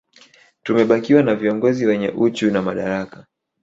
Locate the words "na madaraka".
2.51-3.27